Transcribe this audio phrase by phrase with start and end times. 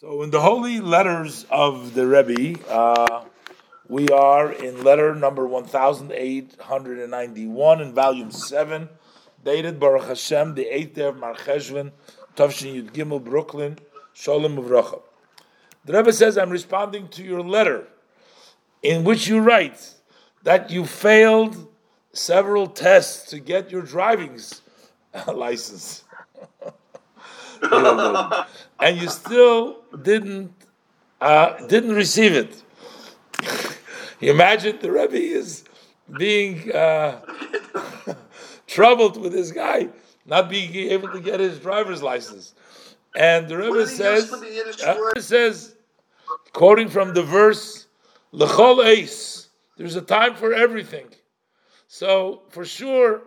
[0.00, 3.24] So, in the holy letters of the Rebbe, uh,
[3.86, 8.88] we are in letter number 1891 in volume 7,
[9.44, 11.92] dated Baruch Hashem, the 8th day of Mar Cheshvan,
[12.34, 13.78] Tavshin Yud Gimel, Brooklyn,
[14.16, 15.02] Sholem Uvracha.
[15.84, 17.86] The Rebbe says, I'm responding to your letter
[18.82, 19.96] in which you write
[20.44, 21.68] that you failed
[22.14, 24.40] several tests to get your driving
[25.26, 26.04] license.
[27.62, 30.52] and you still didn't
[31.20, 32.62] uh, didn't receive it.
[34.20, 35.64] you imagine the Rebbe is
[36.18, 37.20] being uh,
[38.66, 39.88] troubled with this guy
[40.26, 42.54] not being able to get his driver's license,
[43.16, 45.74] and the Rebbe says, uh, says,
[46.52, 47.86] quoting from the verse,
[48.32, 51.06] "Lechol Eis." There's a time for everything.
[51.88, 53.22] So for sure,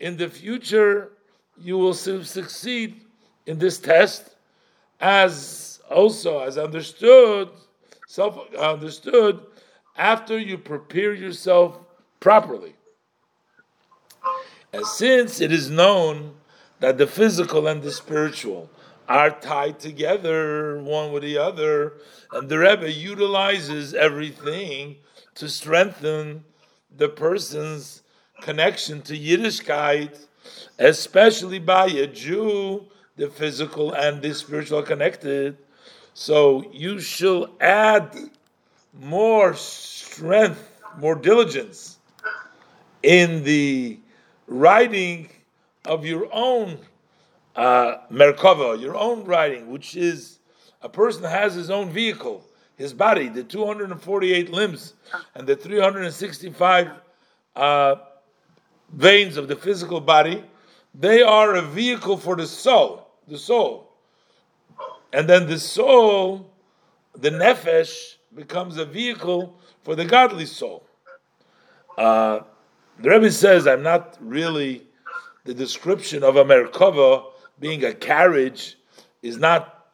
[0.00, 1.12] in the future,
[1.58, 3.02] you will succeed
[3.46, 4.36] in this test,
[5.00, 7.50] as also as understood,
[8.06, 9.40] self understood,
[9.96, 11.78] after you prepare yourself
[12.20, 12.74] properly.
[14.72, 16.34] And since it is known
[16.78, 18.70] that the physical and the spiritual
[19.08, 21.94] are tied together one with the other,
[22.32, 24.96] and the Rebbe utilizes everything
[25.34, 26.44] to strengthen
[26.96, 28.02] the person's
[28.40, 30.26] connection to Yiddishkeit,
[30.78, 32.86] especially by a Jew
[33.20, 35.58] the physical and the spiritual are connected.
[36.14, 38.16] So you shall add
[38.98, 41.98] more strength, more diligence
[43.02, 43.98] in the
[44.46, 45.28] writing
[45.84, 46.78] of your own
[47.56, 50.38] uh, Merkava, your own writing, which is
[50.80, 52.42] a person has his own vehicle,
[52.76, 54.94] his body, the 248 limbs
[55.34, 56.88] and the 365
[57.54, 57.96] uh,
[58.94, 60.42] veins of the physical body,
[60.94, 63.92] they are a vehicle for the soul the soul.
[65.12, 66.50] And then the soul,
[67.16, 70.84] the nefesh, becomes a vehicle for the godly soul.
[71.96, 72.40] Uh,
[72.98, 74.86] the Rebbe says, I'm not really,
[75.44, 77.24] the description of a Merkava
[77.58, 78.76] being a carriage
[79.22, 79.86] is not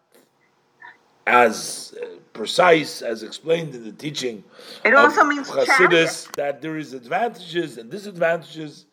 [1.26, 1.94] as
[2.32, 4.44] precise as explained in the teaching.
[4.84, 8.86] It also means Chassidus, that there is advantages and disadvantages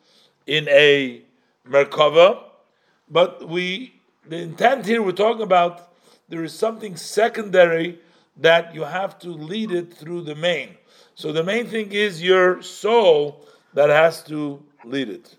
[0.48, 1.24] in a
[1.68, 2.44] Merkava,
[3.10, 3.94] but we
[4.28, 5.94] the intent here we're talking about
[6.30, 8.00] there is something secondary
[8.38, 10.76] that you have to lead it through the main.
[11.16, 15.36] So the main thing is your soul that has to lead it.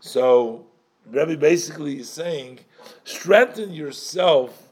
[0.00, 0.66] So
[1.06, 2.60] Rebbe basically is saying,
[3.04, 4.70] strengthen yourself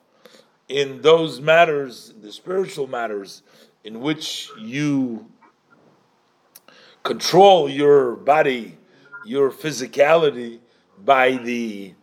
[0.69, 3.43] in those matters, the spiritual matters,
[3.85, 5.27] in which you
[7.03, 8.79] control your body,
[9.25, 10.61] your physicality
[11.05, 11.95] by the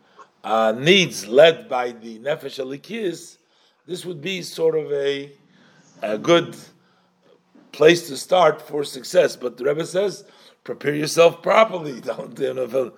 [0.46, 3.38] uh, needs led by the Nefesh Elokis,
[3.84, 5.32] this would be sort of a,
[6.02, 6.56] a good
[7.72, 9.34] place to start for success.
[9.34, 10.24] But the Rebbe says,
[10.62, 12.00] prepare yourself properly.
[12.12, 12.92] Don't you know?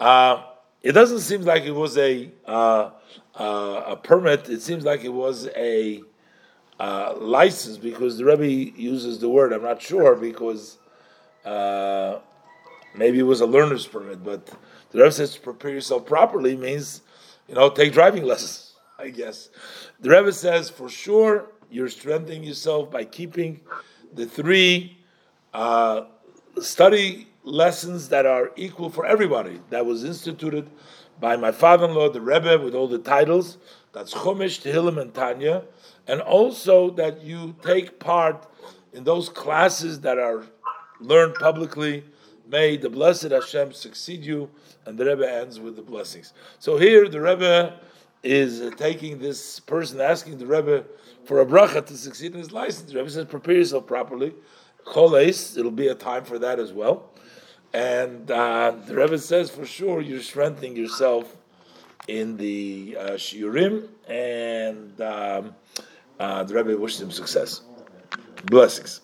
[0.00, 0.42] Uh,
[0.82, 2.90] it doesn't seem like it was a uh,
[3.34, 4.48] uh, a permit.
[4.48, 6.00] It seems like it was a
[6.80, 8.46] uh, license because the Rebbe
[8.80, 9.52] uses the word.
[9.52, 10.78] I'm not sure because
[11.44, 12.20] uh,
[12.96, 14.46] maybe it was a learner's permit, but
[14.90, 17.02] the Rebbe says to prepare yourself properly means,
[17.48, 19.50] you know, take driving lessons, I guess.
[20.00, 23.60] The Rebbe says for sure you're strengthening yourself by keeping
[24.12, 24.98] the three
[25.52, 26.02] uh,
[26.60, 29.60] study lessons that are equal for everybody.
[29.70, 30.70] That was instituted
[31.18, 33.58] by my father-in-law, the Rebbe, with all the titles.
[33.92, 35.62] That's Chumash, Tehillim, and Tanya.
[36.06, 38.46] And also that you take part
[38.92, 40.44] in those classes that are
[41.00, 42.04] learned publicly
[42.48, 44.50] May the blessed Hashem succeed you.
[44.84, 46.32] And the Rebbe ends with the blessings.
[46.58, 47.80] So here the Rebbe
[48.22, 50.84] is taking this person, asking the Rebbe
[51.24, 52.90] for a bracha to succeed in his license.
[52.90, 54.32] The Rebbe says, prepare yourself properly.
[54.92, 57.10] Choles, it'll be a time for that as well.
[57.72, 61.36] And uh, the Rebbe says, for sure, you're strengthening yourself
[62.08, 65.54] in the uh, shiurim, and um,
[66.20, 67.62] uh, the Rebbe wishes him success.
[68.44, 69.00] Blessings.